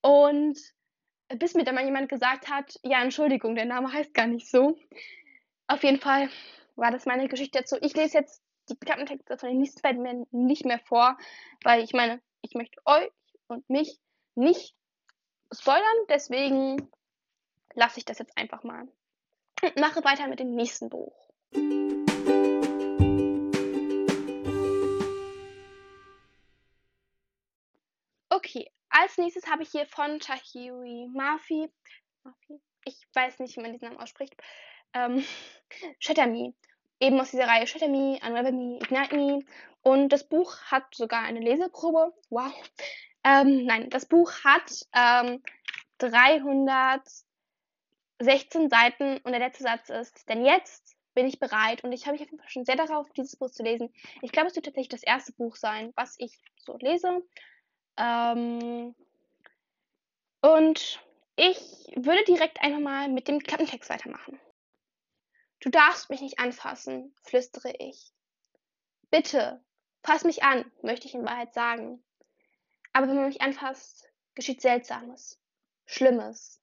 und 0.02 0.59
bis 1.38 1.54
mir 1.54 1.64
dann 1.64 1.75
mal 1.75 1.84
jemand 1.84 2.08
gesagt 2.08 2.49
hat, 2.49 2.78
ja, 2.82 3.02
Entschuldigung, 3.02 3.54
der 3.54 3.64
Name 3.64 3.92
heißt 3.92 4.14
gar 4.14 4.26
nicht 4.26 4.49
so. 4.49 4.76
Auf 5.66 5.82
jeden 5.84 6.00
Fall 6.00 6.28
war 6.76 6.90
das 6.90 7.06
meine 7.06 7.28
Geschichte 7.28 7.58
dazu. 7.60 7.76
Ich 7.80 7.94
lese 7.94 8.18
jetzt 8.18 8.42
die 8.68 8.76
Klappentexte 8.76 9.38
von 9.38 9.49
den 9.49 9.58
nächsten 9.58 9.82
beiden 9.82 10.02
mehr 10.02 10.25
nicht 10.30 10.64
mehr 10.64 10.80
vor, 10.80 11.16
weil 11.62 11.82
ich 11.82 11.92
meine, 11.92 12.20
ich 12.42 12.54
möchte 12.54 12.80
euch 12.84 13.10
und 13.49 13.68
mich 13.68 13.99
nicht 14.34 14.75
spoilern, 15.52 15.84
deswegen 16.08 16.88
lasse 17.75 17.99
ich 17.99 18.04
das 18.04 18.18
jetzt 18.18 18.37
einfach 18.37 18.62
mal. 18.62 18.88
Und 19.62 19.76
mache 19.76 20.02
weiter 20.04 20.26
mit 20.28 20.40
dem 20.40 20.54
nächsten 20.54 20.88
Buch. 20.88 21.14
Als 29.00 29.16
nächstes 29.16 29.47
habe 29.47 29.62
ich 29.62 29.71
hier 29.71 29.87
von 29.87 30.21
Tahiri 30.21 31.09
Mafi, 31.12 31.73
ich 32.85 33.09
weiß 33.14 33.38
nicht, 33.38 33.57
wie 33.57 33.62
man 33.62 33.73
diesen 33.73 33.88
Namen 33.88 34.00
ausspricht, 34.00 34.37
ähm, 34.92 35.25
Shatter 35.99 36.26
Me. 36.26 36.52
Eben 37.02 37.19
aus 37.19 37.30
dieser 37.30 37.49
Reihe 37.49 37.66
Shatter 37.66 37.88
Me, 37.88 38.19
Unravel 38.23 38.52
Me, 38.52 38.76
Ignite 38.76 39.16
Me. 39.16 39.38
Und 39.83 40.11
das 40.11 40.28
Buch 40.28 40.54
hat 40.64 40.95
sogar 40.95 41.23
eine 41.23 41.40
Leseprobe. 41.40 42.12
Wow. 42.28 42.52
Ähm, 43.25 43.64
nein, 43.64 43.88
das 43.88 44.04
Buch 44.07 44.30
hat 44.45 44.71
ähm, 44.95 45.42
316 45.99 48.69
Seiten 48.69 49.16
und 49.19 49.33
der 49.33 49.40
letzte 49.40 49.64
Satz 49.64 49.88
ist, 49.88 50.28
denn 50.28 50.45
jetzt 50.45 50.97
bin 51.14 51.26
ich 51.26 51.40
bereit 51.40 51.83
und 51.85 51.92
ich 51.92 52.07
habe 52.07 52.12
mich 52.12 52.23
auf 52.23 52.30
jeden 52.30 52.40
Fall 52.40 52.50
schon 52.50 52.64
sehr 52.64 52.76
darauf, 52.76 53.07
dieses 53.16 53.37
Buch 53.37 53.50
zu 53.50 53.62
lesen. 53.62 53.92
Ich 54.23 54.33
glaube, 54.33 54.49
es 54.49 54.57
wird 54.57 54.66
tatsächlich 54.66 54.90
das 54.90 55.02
erste 55.02 55.33
Buch 55.33 55.57
sein, 55.57 55.92
was 55.97 56.16
ich 56.19 56.38
so 56.57 56.76
lese. 56.78 57.23
Ähm, 57.97 58.94
und 60.40 61.00
ich 61.37 61.59
würde 61.97 62.25
direkt 62.25 62.61
einfach 62.62 62.80
mal 62.80 63.09
mit 63.09 63.28
dem 63.28 63.40
Klappentext 63.40 63.90
weitermachen. 63.90 64.40
Du 65.61 65.68
darfst 65.68 66.09
mich 66.09 66.20
nicht 66.20 66.38
anfassen, 66.38 67.14
flüstere 67.23 67.73
ich. 67.78 68.12
Bitte, 69.11 69.62
fass 70.02 70.25
mich 70.25 70.42
an, 70.42 70.70
möchte 70.82 71.06
ich 71.06 71.14
in 71.14 71.25
Wahrheit 71.25 71.52
sagen. 71.52 72.02
Aber 72.92 73.09
wenn 73.09 73.16
man 73.16 73.26
mich 73.26 73.42
anfasst, 73.42 74.11
geschieht 74.35 74.62
Seltsames, 74.62 75.38
Schlimmes. 75.85 76.62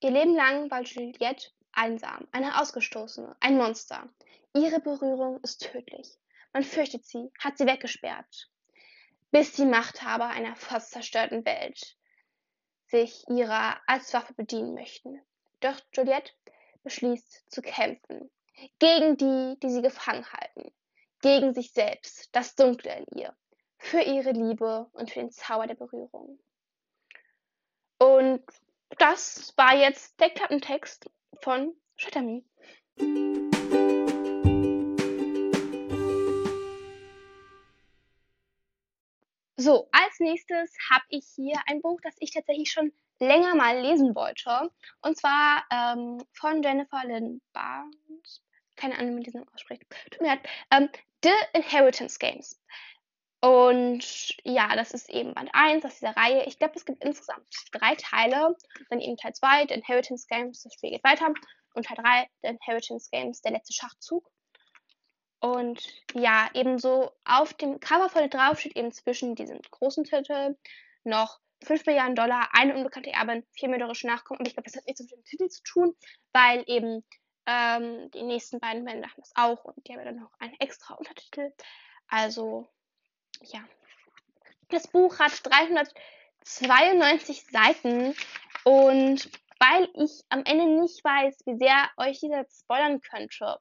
Ihr 0.00 0.10
Leben 0.10 0.34
lang 0.34 0.70
war 0.70 0.82
Juliette 0.82 1.50
einsam, 1.72 2.28
eine 2.32 2.60
Ausgestoßene, 2.60 3.36
ein 3.40 3.56
Monster. 3.56 4.08
Ihre 4.54 4.80
Berührung 4.80 5.40
ist 5.42 5.62
tödlich. 5.62 6.18
Man 6.52 6.62
fürchtet 6.62 7.04
sie, 7.04 7.30
hat 7.38 7.58
sie 7.58 7.66
weggesperrt. 7.66 8.50
Bis 9.36 9.52
die 9.52 9.66
Machthaber 9.66 10.28
einer 10.28 10.56
fast 10.56 10.92
zerstörten 10.92 11.44
Welt 11.44 11.98
sich 12.86 13.22
ihrer 13.28 13.78
als 13.86 14.14
Waffe 14.14 14.32
bedienen 14.32 14.72
möchten. 14.72 15.20
Doch 15.60 15.78
Juliette 15.92 16.32
beschließt 16.84 17.50
zu 17.50 17.60
kämpfen. 17.60 18.30
Gegen 18.78 19.18
die, 19.18 19.60
die 19.60 19.68
sie 19.68 19.82
gefangen 19.82 20.24
halten. 20.32 20.72
Gegen 21.20 21.52
sich 21.52 21.72
selbst, 21.72 22.34
das 22.34 22.54
Dunkle 22.54 22.96
in 22.96 23.18
ihr. 23.18 23.36
Für 23.76 24.00
ihre 24.00 24.30
Liebe 24.30 24.88
und 24.94 25.10
für 25.10 25.20
den 25.20 25.30
Zauber 25.30 25.66
der 25.66 25.74
Berührung. 25.74 26.38
Und 27.98 28.42
das 28.96 29.52
war 29.58 29.76
jetzt 29.76 30.18
der 30.18 30.30
Klappentext 30.30 31.10
von 31.42 31.76
Shatterme. 31.96 32.42
So, 39.58 39.88
als 39.90 40.20
nächstes 40.20 40.76
habe 40.90 41.04
ich 41.08 41.26
hier 41.34 41.56
ein 41.66 41.80
Buch, 41.80 41.98
das 42.02 42.14
ich 42.18 42.30
tatsächlich 42.30 42.70
schon 42.70 42.92
länger 43.18 43.54
mal 43.54 43.80
lesen 43.80 44.14
wollte. 44.14 44.70
Und 45.00 45.16
zwar 45.16 45.64
ähm, 45.72 46.22
von 46.32 46.62
Jennifer 46.62 47.02
Lynn 47.04 47.40
Barnes. 47.54 48.42
Keine 48.76 48.98
Ahnung, 48.98 49.10
wie 49.10 49.14
man 49.14 49.22
diesen 49.22 49.48
ausspricht. 49.48 49.82
Tut 50.10 50.20
mir 50.20 50.28
leid. 50.28 50.40
Ähm, 50.70 50.90
The 51.24 51.30
Inheritance 51.54 52.18
Games. 52.18 52.60
Und 53.40 54.36
ja, 54.44 54.74
das 54.76 54.92
ist 54.92 55.08
eben 55.08 55.32
Band 55.32 55.50
1 55.52 55.84
aus 55.86 55.94
dieser 55.94 56.16
Reihe. 56.16 56.44
Ich 56.44 56.58
glaube, 56.58 56.74
es 56.76 56.84
gibt 56.84 57.02
insgesamt 57.02 57.48
drei 57.72 57.94
Teile. 57.94 58.56
Dann 58.90 59.00
eben 59.00 59.16
Teil 59.16 59.32
2, 59.32 59.68
The 59.68 59.74
Inheritance 59.74 60.26
Games, 60.28 60.62
das 60.62 60.74
Spiel 60.74 60.90
geht 60.90 61.04
weiter. 61.04 61.32
Und 61.74 61.86
Teil 61.86 61.96
3, 61.96 62.28
The 62.42 62.48
Inheritance 62.48 63.08
Games, 63.10 63.40
der 63.40 63.52
letzte 63.52 63.72
Schachzug. 63.72 64.30
Und 65.40 65.86
ja, 66.14 66.48
ebenso 66.54 67.12
auf 67.24 67.54
dem 67.54 67.80
Cover 67.80 68.08
vorne 68.08 68.28
drauf 68.28 68.60
steht 68.60 68.76
eben 68.76 68.92
zwischen 68.92 69.34
diesen 69.34 69.60
großen 69.70 70.04
Titel 70.04 70.56
noch 71.04 71.40
5 71.64 71.86
Milliarden 71.86 72.16
Dollar, 72.16 72.48
eine 72.52 72.74
unbekannte 72.74 73.12
Erbin, 73.12 73.44
vier 73.52 73.68
mörderische 73.68 74.06
Nachkommen. 74.06 74.40
Und 74.40 74.48
ich 74.48 74.54
glaube, 74.54 74.68
das 74.68 74.76
hat 74.76 74.86
nichts 74.86 75.00
mit 75.00 75.12
dem 75.12 75.24
Titel 75.24 75.48
zu 75.48 75.62
tun, 75.62 75.96
weil 76.32 76.64
eben 76.66 77.04
ähm, 77.46 78.10
die 78.10 78.22
nächsten 78.22 78.60
beiden 78.60 78.84
Bände 78.84 79.08
haben 79.08 79.20
das 79.20 79.32
auch 79.34 79.64
und 79.64 79.86
die 79.86 79.92
haben 79.92 80.04
dann 80.04 80.16
noch 80.16 80.32
einen 80.38 80.58
extra 80.60 80.94
Untertitel. 80.94 81.52
Also, 82.08 82.68
ja. 83.42 83.64
Das 84.68 84.88
Buch 84.88 85.18
hat 85.18 85.32
392 85.44 87.46
Seiten 87.50 88.14
und 88.64 89.30
weil 89.58 89.88
ich 89.94 90.22
am 90.28 90.44
Ende 90.44 90.66
nicht 90.80 91.02
weiß, 91.04 91.46
wie 91.46 91.56
sehr 91.56 91.88
euch 91.96 92.20
dieser 92.20 92.44
spoilern 92.50 93.00
könnte 93.00 93.58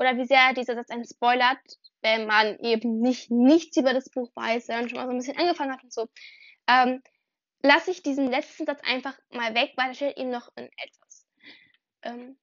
oder 0.00 0.16
wie 0.16 0.24
sehr 0.24 0.54
dieser 0.54 0.74
Satz 0.74 0.90
einen 0.90 1.04
spoilert, 1.04 1.58
wenn 2.00 2.26
man 2.26 2.58
eben 2.60 3.00
nicht 3.00 3.30
nichts 3.30 3.76
über 3.76 3.92
das 3.92 4.08
Buch 4.08 4.30
weiß, 4.34 4.68
man 4.68 4.88
schon 4.88 4.96
mal 4.96 5.04
so 5.04 5.12
ein 5.12 5.18
bisschen 5.18 5.36
angefangen 5.36 5.72
hat 5.72 5.84
und 5.84 5.92
so, 5.92 6.08
ähm, 6.66 7.02
lasse 7.62 7.90
ich 7.90 8.02
diesen 8.02 8.26
letzten 8.30 8.64
Satz 8.64 8.80
einfach 8.82 9.16
mal 9.30 9.54
weg, 9.54 9.74
weil 9.76 9.88
da 9.88 9.94
steht 9.94 10.16
eben 10.16 10.30
noch 10.30 10.48
in 10.56 10.70
etwas 10.78 11.26
ähm, 12.02 12.38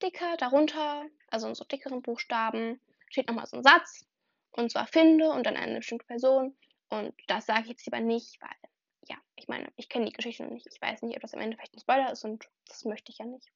dicker 0.00 0.36
darunter, 0.36 1.04
also 1.28 1.48
in 1.48 1.56
so 1.56 1.64
dickeren 1.64 2.00
Buchstaben, 2.00 2.80
steht 3.08 3.26
nochmal 3.26 3.46
so 3.46 3.56
ein 3.56 3.64
Satz. 3.64 4.06
Und 4.52 4.70
zwar 4.70 4.86
finde 4.86 5.30
und 5.30 5.44
dann 5.46 5.56
eine 5.56 5.78
bestimmte 5.78 6.06
Person. 6.06 6.56
Und 6.88 7.12
das 7.26 7.46
sage 7.46 7.62
ich 7.62 7.68
jetzt 7.68 7.86
lieber 7.86 8.00
nicht, 8.00 8.40
weil, 8.40 8.70
ja, 9.08 9.16
ich 9.34 9.48
meine, 9.48 9.72
ich 9.76 9.88
kenne 9.88 10.06
die 10.06 10.12
Geschichte 10.12 10.44
noch 10.44 10.50
nicht. 10.50 10.66
Ich 10.66 10.80
weiß 10.80 11.02
nicht, 11.02 11.16
ob 11.16 11.22
das 11.22 11.34
am 11.34 11.40
Ende 11.40 11.56
vielleicht 11.56 11.74
ein 11.74 11.80
Spoiler 11.80 12.12
ist 12.12 12.24
und 12.24 12.48
das 12.68 12.84
möchte 12.84 13.10
ich 13.10 13.18
ja 13.18 13.26
nicht. 13.26 13.48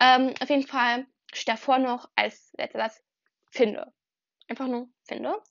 Ähm, 0.00 0.34
auf 0.40 0.50
jeden 0.50 0.66
Fall 0.66 1.06
davor 1.44 1.78
noch 1.78 2.08
als 2.14 2.52
letzter 2.56 2.78
Satz 2.78 3.02
finde. 3.50 3.92
Einfach 4.48 4.66
nur 4.66 4.88
finde. 5.04 5.42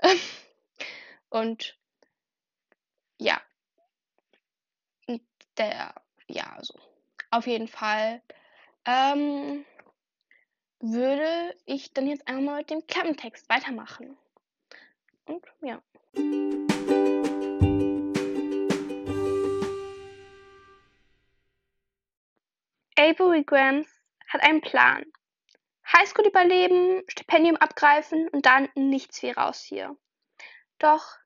Und 1.28 1.78
ja. 3.18 3.40
Der, 5.58 5.94
ja, 6.26 6.54
also 6.56 6.74
auf 7.30 7.46
jeden 7.46 7.68
Fall 7.68 8.22
ähm, 8.86 9.64
würde 10.80 11.54
ich 11.66 11.92
dann 11.92 12.06
jetzt 12.06 12.26
einfach 12.26 12.42
mal 12.42 12.58
mit 12.58 12.70
dem 12.70 12.86
Klappentext 12.86 13.48
weitermachen. 13.48 14.16
Und 15.26 15.44
ja. 15.60 15.82
Avery 22.96 23.44
Grams 23.44 23.99
hat 24.30 24.42
einen 24.42 24.60
Plan. 24.60 25.04
Highschool 25.92 26.26
überleben, 26.26 27.02
Stipendium 27.08 27.56
abgreifen 27.56 28.28
und 28.28 28.46
dann 28.46 28.68
nichts 28.74 29.22
wie 29.22 29.32
raus 29.32 29.62
hier. 29.62 29.96
Doch 30.78 31.18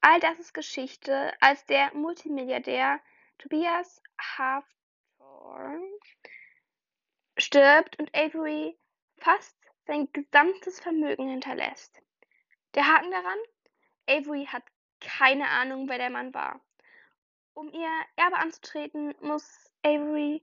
all 0.00 0.20
das 0.20 0.38
ist 0.38 0.52
Geschichte, 0.52 1.32
als 1.40 1.64
der 1.66 1.94
Multimilliardär 1.94 3.00
Tobias 3.38 4.02
Hafthorne 4.20 5.88
stirbt 7.36 7.98
und 7.98 8.14
Avery 8.14 8.76
fast 9.18 9.56
sein 9.86 10.08
gesamtes 10.12 10.80
Vermögen 10.80 11.28
hinterlässt. 11.28 12.02
Der 12.74 12.86
Haken 12.86 13.10
daran? 13.10 13.38
Avery 14.08 14.46
hat 14.46 14.64
keine 15.00 15.48
Ahnung, 15.48 15.88
wer 15.88 15.98
der 15.98 16.10
Mann 16.10 16.34
war. 16.34 16.60
Um 17.54 17.72
ihr 17.72 17.90
Erbe 18.16 18.36
anzutreten, 18.36 19.14
muss 19.20 19.70
Avery 19.82 20.42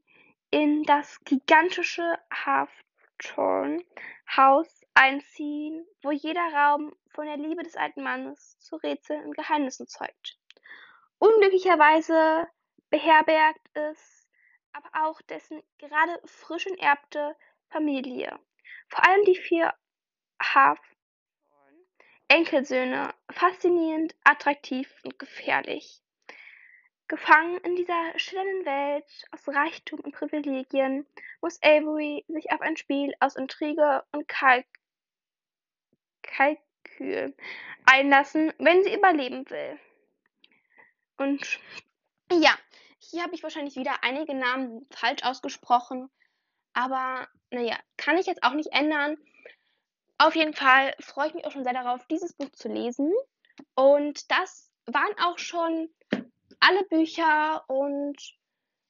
in 0.55 0.83
das 0.83 1.21
gigantische 1.25 2.17
Hawthorne-Haus 2.31 4.85
einziehen, 4.93 5.85
wo 6.01 6.11
jeder 6.11 6.47
Raum 6.53 6.95
von 7.09 7.25
der 7.25 7.35
Liebe 7.35 7.61
des 7.61 7.75
alten 7.75 8.03
Mannes 8.03 8.57
zu 8.59 8.77
Rätseln 8.77 9.25
und 9.25 9.35
Geheimnissen 9.35 9.85
zeugt. 9.85 10.39
Unglücklicherweise 11.19 12.47
beherbergt 12.89 13.67
es 13.73 14.29
aber 14.71 14.87
auch 15.05 15.21
dessen 15.23 15.61
gerade 15.77 16.21
frisch 16.23 16.67
enterbte 16.67 17.35
Familie. 17.67 18.39
Vor 18.87 19.05
allem 19.05 19.25
die 19.25 19.35
vier 19.35 19.73
Hawthorne-Enkelsöhne 20.41 23.13
faszinierend, 23.29 24.15
attraktiv 24.23 24.89
und 25.03 25.19
gefährlich. 25.19 26.01
Gefangen 27.07 27.57
in 27.59 27.75
dieser 27.75 28.17
schillernden 28.17 28.65
Welt 28.65 29.05
aus 29.31 29.47
Reichtum 29.47 29.99
und 29.99 30.13
Privilegien 30.13 31.05
muss 31.39 31.61
Avery 31.61 32.25
sich 32.27 32.51
auf 32.51 32.61
ein 32.61 32.77
Spiel 32.77 33.13
aus 33.19 33.35
Intrige 33.35 34.03
und 34.11 34.27
Kalk 34.27 34.65
Kalkül 36.23 37.35
einlassen, 37.85 38.51
wenn 38.57 38.83
sie 38.83 38.95
überleben 38.95 39.47
will. 39.51 39.79
Und 41.17 41.59
ja, 42.31 42.57
hier 42.97 43.21
habe 43.21 43.35
ich 43.35 43.43
wahrscheinlich 43.43 43.75
wieder 43.75 44.03
einige 44.03 44.33
Namen 44.33 44.87
falsch 44.89 45.23
ausgesprochen, 45.23 46.09
aber 46.73 47.27
naja, 47.51 47.77
kann 47.97 48.17
ich 48.17 48.25
jetzt 48.25 48.43
auch 48.43 48.53
nicht 48.53 48.73
ändern. 48.73 49.17
Auf 50.17 50.35
jeden 50.35 50.53
Fall 50.53 50.95
freue 50.99 51.27
ich 51.27 51.33
mich 51.35 51.45
auch 51.45 51.51
schon 51.51 51.63
sehr 51.63 51.73
darauf, 51.73 52.05
dieses 52.07 52.33
Buch 52.33 52.49
zu 52.51 52.67
lesen. 52.67 53.13
Und 53.75 54.31
das 54.31 54.71
waren 54.85 55.17
auch 55.19 55.37
schon 55.37 55.89
alle 56.67 56.83
Bücher 56.85 57.63
und 57.69 58.17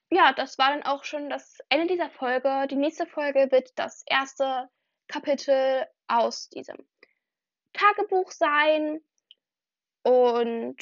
ja, 0.10 0.34
das 0.34 0.58
war 0.58 0.70
dann 0.70 0.84
auch 0.84 1.04
schon 1.04 1.30
das 1.30 1.58
Ende 1.70 1.88
dieser 1.88 2.10
Folge. 2.10 2.68
Die 2.70 2.76
nächste 2.76 3.06
Folge 3.06 3.52
wird 3.52 3.78
das 3.78 4.04
erste 4.06 4.70
Kapitel 5.08 5.86
aus 6.08 6.50
diesem 6.50 6.78
Tagebuch 7.74 8.32
sein. 8.32 9.02
Und 10.04 10.78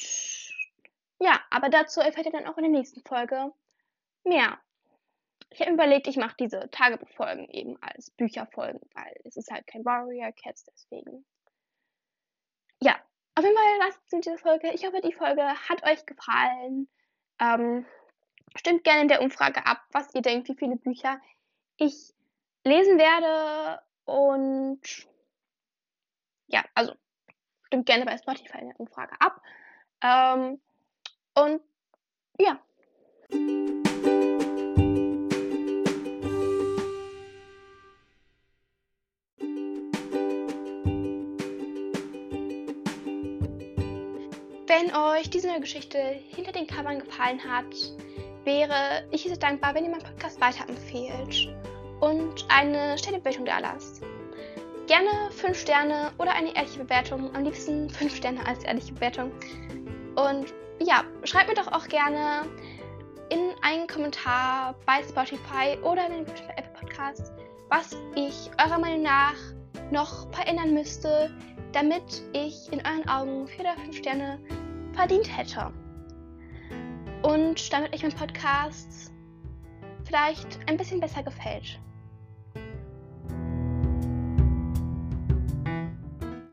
ja, 1.18 1.40
aber 1.50 1.68
dazu 1.68 2.00
erfährt 2.00 2.26
ihr 2.26 2.32
dann 2.32 2.46
auch 2.46 2.58
in 2.58 2.64
der 2.64 2.72
nächsten 2.72 3.02
Folge 3.02 3.52
mehr. 4.24 4.60
Ich 5.50 5.60
habe 5.60 5.72
überlegt, 5.72 6.06
ich 6.06 6.16
mache 6.16 6.36
diese 6.38 6.68
Tagebuchfolgen 6.70 7.48
eben 7.48 7.80
als 7.82 8.10
Bücherfolgen, 8.10 8.80
weil 8.94 9.14
es 9.24 9.36
ist 9.36 9.50
halt 9.50 9.66
kein 9.66 9.84
Warrior 9.84 10.32
Cats, 10.32 10.64
deswegen. 10.64 11.24
Ja, 12.80 13.00
auf 13.34 13.44
jeden 13.44 13.56
Fall 13.56 13.78
lasst 13.80 14.00
es 14.06 14.12
in 14.12 14.20
dieser 14.20 14.38
Folge. 14.38 14.70
Ich 14.72 14.86
hoffe, 14.86 15.00
die 15.00 15.12
Folge 15.12 15.42
hat 15.42 15.84
euch 15.84 16.06
gefallen. 16.06 16.88
Ähm, 17.40 17.84
stimmt 18.56 18.84
gerne 18.84 19.02
in 19.02 19.08
der 19.08 19.22
Umfrage 19.22 19.66
ab, 19.66 19.82
was 19.92 20.14
ihr 20.14 20.22
denkt, 20.22 20.48
wie 20.48 20.56
viele 20.56 20.76
Bücher 20.76 21.20
ich 21.76 22.14
lesen 22.64 22.98
werde. 22.98 23.82
Und 24.04 24.80
ja, 26.46 26.64
also 26.74 26.94
stimmt 27.66 27.86
gerne 27.86 28.04
bei 28.04 28.16
Spotify 28.18 28.58
in 28.58 28.68
der 28.68 28.80
Umfrage 28.80 29.14
ab. 29.20 29.40
Ähm, 30.02 30.60
und 31.34 31.62
ja. 32.38 32.60
Wenn 44.76 44.92
euch 44.92 45.30
diese 45.30 45.46
neue 45.46 45.60
Geschichte 45.60 45.98
hinter 46.34 46.50
den 46.50 46.66
Covern 46.66 46.98
gefallen 46.98 47.38
hat, 47.48 47.72
wäre 48.42 49.06
ich 49.12 49.22
sehr 49.22 49.36
dankbar, 49.36 49.72
wenn 49.72 49.84
ihr 49.84 49.90
meinen 49.90 50.02
Podcast 50.02 50.40
weiterempfehlt 50.40 51.54
und 52.00 52.44
eine 52.48 52.98
Sternebewertung 52.98 53.44
da 53.44 53.60
lasst. 53.60 54.02
Gerne 54.88 55.30
5 55.30 55.56
Sterne 55.56 56.10
oder 56.18 56.32
eine 56.32 56.56
ehrliche 56.56 56.80
Bewertung. 56.80 57.32
Am 57.36 57.44
liebsten 57.44 57.88
5 57.88 58.16
Sterne 58.16 58.44
als 58.48 58.64
ehrliche 58.64 58.94
Bewertung. 58.94 59.30
Und 60.16 60.52
ja, 60.80 61.04
schreibt 61.22 61.50
mir 61.50 61.54
doch 61.54 61.70
auch 61.70 61.86
gerne 61.86 62.44
in 63.28 63.52
einen 63.62 63.86
Kommentar 63.86 64.74
bei 64.86 65.04
Spotify 65.08 65.78
oder 65.84 66.06
in 66.06 66.24
den 66.24 66.34
Apple 66.56 66.80
Podcast, 66.80 67.32
was 67.68 67.96
ich 68.16 68.50
eurer 68.60 68.80
Meinung 68.80 69.02
nach 69.02 69.36
noch 69.92 70.28
verändern 70.32 70.74
müsste, 70.74 71.30
damit 71.70 72.22
ich 72.32 72.72
in 72.72 72.80
euren 72.84 73.08
Augen 73.08 73.46
4 73.46 73.60
oder 73.60 73.76
5 73.76 73.96
Sterne 73.96 74.40
verdient 74.94 75.36
hätte. 75.36 75.72
Und 77.22 77.72
damit 77.72 77.94
euch 77.94 78.02
mein 78.02 78.12
Podcast 78.12 79.12
vielleicht 80.04 80.58
ein 80.68 80.76
bisschen 80.76 81.00
besser 81.00 81.22
gefällt. 81.22 81.80